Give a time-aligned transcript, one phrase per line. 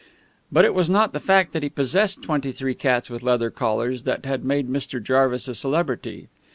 [0.51, 4.01] But it was not the fact that he possessed twenty three cats with leather collars
[4.01, 4.99] that had made Mr.
[4.99, 6.27] Jarvis a celebrity.